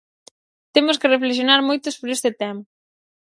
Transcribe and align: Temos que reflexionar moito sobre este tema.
Temos 0.75 0.99
que 0.99 1.11
reflexionar 1.15 1.59
moito 1.69 1.87
sobre 1.89 2.11
este 2.17 2.29
tema. 2.41 2.61